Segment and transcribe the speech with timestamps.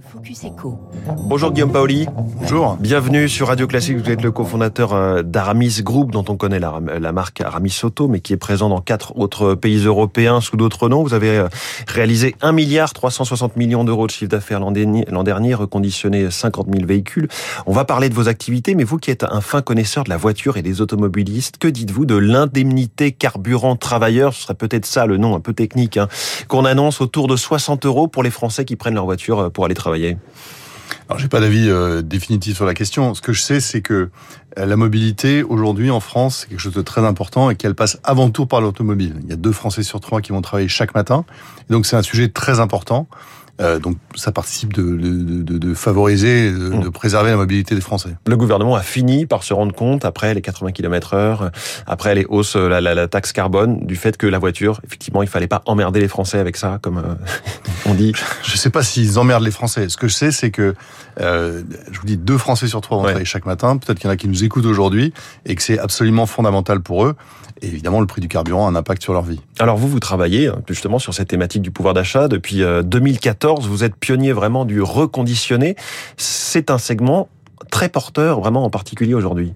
[0.00, 0.78] Focus Echo.
[1.28, 2.06] Bonjour Guillaume Paoli.
[2.40, 2.76] Bonjour.
[2.76, 3.98] Bienvenue sur Radio Classique.
[3.98, 8.08] Vous êtes le cofondateur euh, d'Aramis Group, dont on connaît la, la, marque Aramis Auto,
[8.08, 11.02] mais qui est présent dans quatre autres pays européens sous d'autres noms.
[11.02, 11.48] Vous avez euh,
[11.86, 17.28] réalisé 1 milliard 360 millions d'euros de chiffre d'affaires l'an dernier, reconditionné 50 000 véhicules.
[17.66, 20.16] On va parler de vos activités, mais vous qui êtes un fin connaisseur de la
[20.16, 24.34] voiture et des automobilistes, que dites-vous de l'indemnité carburant travailleur?
[24.34, 26.08] Ce serait peut-être ça le nom un peu technique, hein,
[26.48, 29.64] qu'on annonce autour de 60 euros pour les Français qui prennent leur voiture euh, pour
[29.66, 29.89] aller travailler.
[31.08, 33.14] Alors, j'ai pas d'avis euh, définitif sur la question.
[33.14, 34.10] Ce que je sais, c'est que
[34.58, 37.98] euh, la mobilité aujourd'hui en France, c'est quelque chose de très important et qu'elle passe
[38.04, 39.16] avant tout par l'automobile.
[39.24, 41.24] Il y a deux Français sur trois qui vont travailler chaque matin,
[41.68, 43.08] et donc c'est un sujet très important.
[43.60, 46.90] Euh, donc ça participe de, de, de, de favoriser, de, mmh.
[46.90, 48.16] préserver la mobilité des Français.
[48.26, 51.50] Le gouvernement a fini par se rendre compte, après les 80 km heure,
[51.86, 55.28] après les hausses, la, la, la taxe carbone, du fait que la voiture, effectivement, il
[55.28, 57.14] fallait pas emmerder les Français avec ça, comme euh,
[57.86, 58.12] on dit.
[58.42, 59.88] Je sais pas s'ils emmerdent les Français.
[59.88, 60.74] Ce que je sais, c'est que,
[61.20, 63.10] euh, je vous dis, deux Français sur trois vont ouais.
[63.10, 63.76] travailler chaque matin.
[63.76, 65.12] Peut-être qu'il y en a qui nous écoutent aujourd'hui
[65.44, 67.14] et que c'est absolument fondamental pour eux.
[67.62, 69.40] Et évidemment, le prix du carburant a un impact sur leur vie.
[69.58, 73.49] Alors vous, vous travaillez justement sur cette thématique du pouvoir d'achat depuis 2014.
[73.58, 75.76] Vous êtes pionnier vraiment du reconditionné.
[76.16, 77.28] C'est un segment
[77.70, 79.54] très porteur, vraiment en particulier aujourd'hui.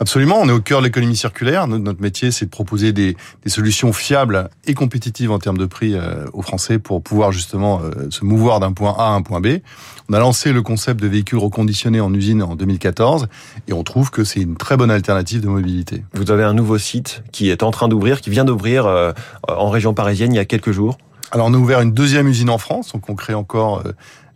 [0.00, 1.66] Absolument, on est au cœur de l'économie circulaire.
[1.66, 5.94] Notre métier, c'est de proposer des, des, solutions fiables et compétitives en termes de prix
[5.94, 9.40] euh, aux Français pour pouvoir justement euh, se mouvoir d'un point A à un point
[9.40, 9.58] B.
[10.08, 13.28] On a lancé le concept de véhicules reconditionnés en usine en 2014
[13.68, 16.04] et on trouve que c'est une très bonne alternative de mobilité.
[16.14, 19.12] Vous avez un nouveau site qui est en train d'ouvrir, qui vient d'ouvrir euh,
[19.48, 20.98] en région parisienne il y a quelques jours.
[21.34, 23.82] Alors on a ouvert une deuxième usine en France, donc on crée encore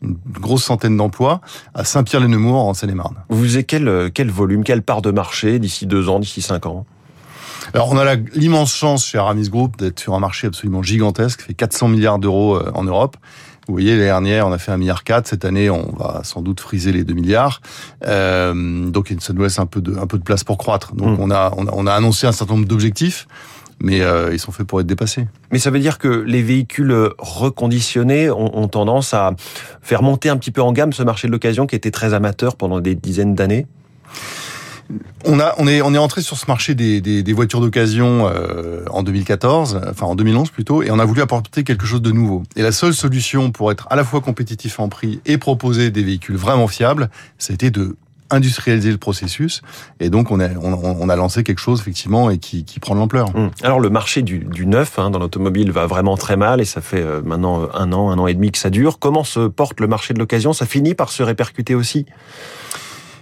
[0.02, 1.41] une grosse centaine d'emplois
[1.72, 3.14] à Saint-Pierre-les-Nemours en Seine-et-Marne.
[3.28, 6.86] Vous visez quel, quel volume, quelle part de marché d'ici deux ans, d'ici cinq ans?
[7.72, 11.54] Alors on a l'immense chance chez Aramis Group d'être sur un marché absolument gigantesque, fait
[11.54, 13.16] 400 milliards d'euros en Europe.
[13.69, 15.28] Vous voyez, l'année dernière, on a fait un milliard quatre.
[15.28, 17.60] Cette année, on va sans doute friser les 2 milliards.
[18.06, 20.94] Euh, donc, ça nous laisse un peu de, un peu de place pour croître.
[20.94, 21.22] Donc, mmh.
[21.22, 23.28] on, a, on, a, on a annoncé un certain nombre d'objectifs
[23.81, 25.27] mais euh, ils sont faits pour être dépassés.
[25.53, 29.34] Mais ça veut dire que les véhicules reconditionnés ont, ont, tendance à
[29.83, 32.56] faire monter un petit peu en gamme ce marché de l'occasion qui était très amateur
[32.56, 33.66] pendant des dizaines d'années
[35.25, 38.28] on a, on est, on est entré sur ce marché des, des, des voitures d'occasion
[38.28, 42.10] euh, en 2014, enfin en 2011 plutôt, et on a voulu apporter quelque chose de
[42.10, 42.43] nouveau.
[42.56, 46.03] Et la seule solution pour être à la fois compétitif en prix et proposer des
[46.03, 47.97] véhicules vraiment fiables, c'était de
[48.31, 49.62] industrialiser le processus
[50.00, 52.94] et donc on a on, on a lancé quelque chose effectivement et qui, qui prend
[52.94, 53.37] de l'ampleur.
[53.37, 53.50] Mmh.
[53.62, 56.81] Alors le marché du, du neuf hein, dans l'automobile va vraiment très mal et ça
[56.81, 58.99] fait euh, maintenant un an un an et demi que ça dure.
[58.99, 60.53] Comment se porte le marché de l'occasion?
[60.53, 62.06] Ça finit par se répercuter aussi?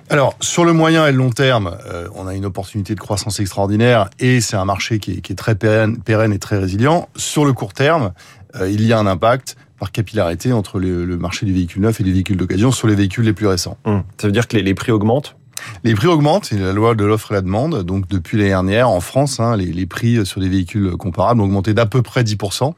[0.08, 3.40] Alors, sur le moyen et le long terme, euh, on a une opportunité de croissance
[3.40, 7.08] extraordinaire et c'est un marché qui est, qui est très pérenne, pérenne, et très résilient.
[7.16, 8.12] Sur le court terme,
[8.54, 12.04] euh, il y a un impact par capillarité entre le, marché du véhicule neuf et
[12.04, 13.76] du véhicule d'occasion sur les véhicules les plus récents.
[13.84, 14.02] Hum.
[14.18, 15.35] Ça veut dire que les prix augmentent
[15.84, 17.82] les prix augmentent, c'est la loi de l'offre et la demande.
[17.82, 21.44] Donc depuis l'année dernière, en France, hein, les, les, prix sur des véhicules comparables ont
[21.44, 22.74] augmenté d'à peu près 10%.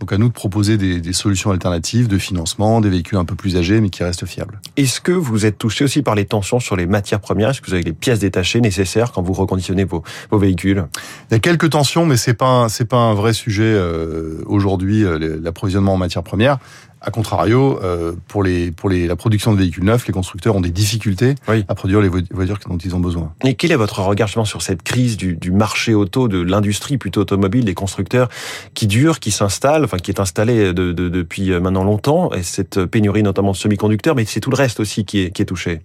[0.00, 3.34] Donc à nous de proposer des, des, solutions alternatives de financement, des véhicules un peu
[3.34, 4.60] plus âgés mais qui restent fiables.
[4.76, 7.50] Est-ce que vous êtes touché aussi par les tensions sur les matières premières?
[7.50, 10.84] Est-ce que vous avez les pièces détachées nécessaires quand vous reconditionnez vos, vos véhicules?
[11.30, 15.04] Il y a quelques tensions, mais c'est pas c'est pas un vrai sujet euh, aujourd'hui
[15.04, 16.58] euh, l'approvisionnement en matières premières.
[17.04, 20.60] A contrario, euh, pour les pour les la production de véhicules neufs, les constructeurs ont
[20.60, 21.64] des difficultés oui.
[21.68, 23.32] à produire les voitures dont ils ont besoin.
[23.44, 26.98] Et quel est votre regard justement sur cette crise du, du marché auto, de l'industrie
[26.98, 28.28] plutôt automobile, des constructeurs
[28.74, 32.84] qui dure, qui s'installe, enfin qui est installée de, de, depuis maintenant longtemps, et cette
[32.84, 35.80] pénurie notamment de semi-conducteurs, mais c'est tout le reste aussi qui est, qui est touché.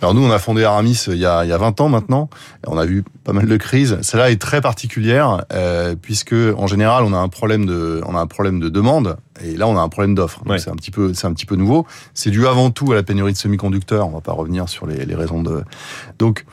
[0.00, 2.28] Alors nous, on a fondé Aramis il y a, il y a 20 ans maintenant.
[2.66, 3.98] On a vu pas mal de crises.
[4.02, 8.20] Celle-là est très particulière euh, puisque en général, on a un problème de on a
[8.20, 10.40] un problème de demande et là, on a un problème d'offre.
[10.46, 10.58] Ouais.
[10.58, 11.86] C'est un petit peu, c'est un petit peu nouveau.
[12.14, 14.08] C'est dû avant tout à la pénurie de semi-conducteurs.
[14.08, 15.62] On va pas revenir sur les, les raisons de.
[16.18, 16.44] Donc,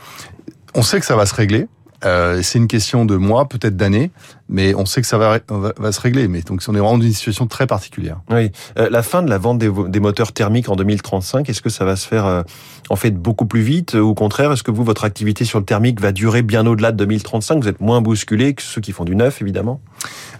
[0.73, 1.67] on sait que ça va se régler.
[2.05, 4.11] Euh, c'est une question de mois, peut-être d'années,
[4.49, 6.27] mais on sait que ça va, va, va, se régler.
[6.27, 8.19] Mais donc, on est vraiment dans une situation très particulière.
[8.29, 8.51] Oui.
[8.77, 11.85] Euh, la fin de la vente des, des, moteurs thermiques en 2035, est-ce que ça
[11.85, 12.43] va se faire euh,
[12.89, 16.01] en fait beaucoup plus vite Au contraire, est-ce que vous, votre activité sur le thermique
[16.01, 19.15] va durer bien au-delà de 2035 Vous êtes moins bousculé que ceux qui font du
[19.15, 19.79] neuf, évidemment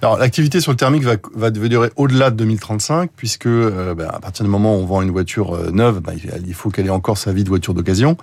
[0.01, 4.44] alors l'activité sur le thermique va, va durer au-delà de 2035 puisque bah, à partir
[4.44, 6.12] du moment où on vend une voiture neuve, bah,
[6.45, 8.18] il faut qu'elle ait encore sa vie de voiture d'occasion.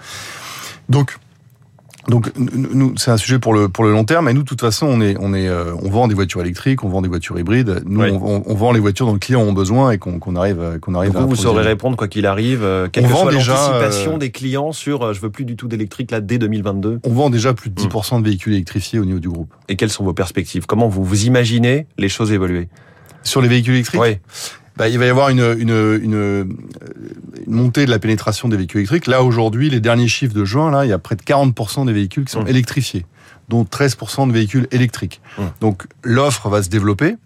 [0.90, 1.16] Donc
[2.08, 4.28] donc nous, c'est un sujet pour le pour le long terme.
[4.28, 6.82] Et nous, de toute façon, on est on est euh, on vend des voitures électriques,
[6.82, 7.82] on vend des voitures hybrides.
[7.84, 8.10] Nous, oui.
[8.10, 11.12] on, on, vend les voitures dont le client a besoin et qu'on arrive qu'on arrive.
[11.12, 12.62] Donc à vous, vous saurez répondre quoi qu'il arrive.
[12.62, 14.18] Euh, quelle on que vend soit déjà l'anticipation euh...
[14.18, 17.00] des clients sur euh, je veux plus du tout d'électrique là dès 2022.
[17.04, 18.22] On vend déjà plus de 10% mmh.
[18.22, 19.52] de véhicules électrifiés au niveau du groupe.
[19.68, 20.66] Et quelles sont vos perspectives?
[20.66, 22.68] Comment vous vous imaginez les choses évoluer?
[23.22, 24.00] Sur les véhicules électriques?
[24.00, 24.16] Oui
[24.80, 25.68] bah, il va y avoir une, une,
[26.02, 26.56] une
[27.46, 29.06] une montée de la pénétration des véhicules électriques.
[29.06, 31.92] Là, aujourd'hui, les derniers chiffres de juin, là, il y a près de 40% des
[31.92, 32.48] véhicules qui sont Mmh.
[32.48, 33.04] électrifiés,
[33.50, 35.20] dont 13% de véhicules électriques.
[35.36, 35.42] Mmh.
[35.60, 37.16] Donc, l'offre va se développer.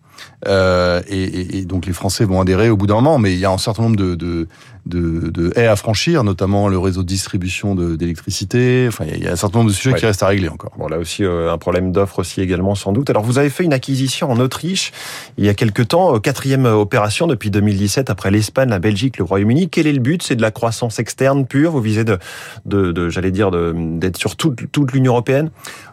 [0.48, 3.38] Euh, et, et- et donc les Français vont adhérer au bout d'un moment, mais il
[3.38, 4.48] y a un certain nombre de, de,
[4.86, 8.86] de, de haies à franchir, notamment le réseau de distribution d'électricité.
[8.88, 9.98] Enfin, il y a- il y a un certain nombre de sujets Ouais.
[10.00, 10.72] qui restent à régler encore.
[10.78, 13.08] Bon, là aussi, euh, un problème d'offre aussi également, sans doute.
[13.10, 14.92] Alors, vous avez fait une acquisition en Autriche
[15.38, 19.19] il y a quelque temps, euh, quatrième euh, opération depuis 2017, après l'Espagne, la Belgique,
[19.19, 19.69] le Royaume-Uni.
[19.70, 20.22] Quel est le but?
[20.22, 21.70] C'est de la croissance externe pure?
[21.72, 22.19] Vous visez de,
[22.66, 25.50] de, de j'allais dire, d'être sur toute, toute l'Union européenne?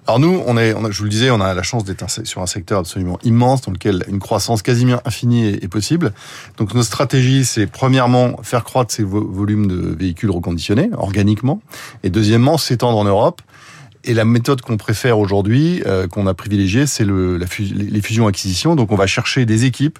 [0.07, 2.03] Alors nous, on est, on a- je vous le disais, on a la chance d'être
[2.25, 6.11] sur un secteur absolument immense dans lequel une croissance quasiment infinie est, est possible.
[6.57, 11.61] Donc notre stratégie, c'est premièrement faire croître ces vo- volumes de véhicules reconditionnés organiquement,
[12.03, 13.41] et deuxièmement s'étendre en Europe.
[14.03, 18.75] Et la méthode qu'on préfère aujourd'hui, euh, qu'on a privilégiée, c'est le, les fusions-acquisitions.
[18.75, 19.99] Donc on va chercher des équipes,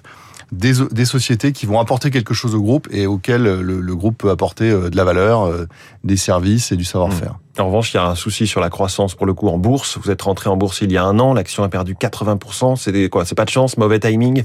[0.50, 4.18] des, des sociétés qui vont apporter quelque chose au groupe et auxquelles le, le groupe
[4.18, 5.66] peut apporter euh, de la valeur, euh,
[6.02, 7.38] des services et du savoir-faire.
[7.58, 9.98] En revanche, il y a un souci sur la croissance pour le coup en bourse.
[10.02, 12.76] Vous êtes rentré en bourse il y a un an, l'action a perdu 80%.
[12.76, 14.44] C'est quoi C'est pas de chance, mauvais timing?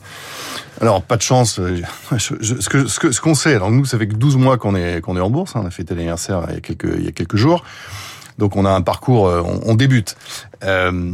[0.81, 1.57] Alors, pas de chance.
[1.59, 1.81] euh,
[2.17, 2.69] ce ce
[2.99, 5.21] que ce qu'on sait, alors nous, ça fait que 12 mois qu'on est qu'on est
[5.21, 5.55] en bourse.
[5.55, 7.63] hein, on a fêté l'anniversaire il y a quelques il y a quelques jours.
[8.37, 10.15] Donc, on a un parcours, euh, on, débute.
[10.63, 11.13] Euh,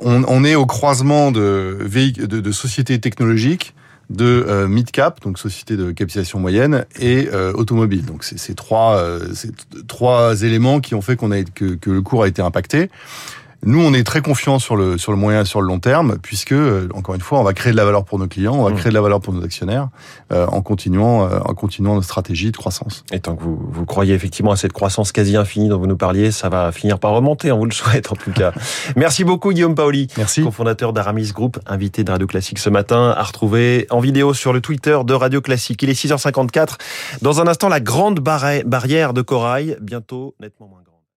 [0.00, 3.74] on, est au croisement de, de, de sociétés technologiques,
[4.10, 8.04] de euh, mid-cap, donc sociétés de capitalisation moyenne, et euh, automobile.
[8.04, 9.32] Donc, c'est ces trois, euh,
[9.86, 12.90] trois éléments qui ont fait qu'on a que, que le cours a été impacté.
[13.64, 16.16] Nous, on est très confiants sur le sur le moyen et sur le long terme,
[16.22, 18.64] puisque euh, encore une fois, on va créer de la valeur pour nos clients, on
[18.64, 18.74] va Mmh.
[18.76, 19.88] créer de la valeur pour nos actionnaires,
[20.32, 23.04] euh, en continuant euh, en continuant notre stratégie de croissance.
[23.12, 25.96] Et tant que vous, vous croyez effectivement à cette croissance quasi infinie dont vous nous
[25.98, 28.52] parliez, ça va finir par remonter, on vous le souhaite en tout cas.
[28.96, 30.42] Merci beaucoup Guillaume Paoli, Merci.
[30.42, 34.60] cofondateur d'Aramis Group, invité de Radio Classique ce matin, à retrouver en vidéo sur le
[34.62, 35.82] Twitter de Radio Classique.
[35.82, 36.76] Il est 6h54.
[37.22, 40.89] Dans un instant, la grande barri- barrière de corail, bientôt nettement moins grande.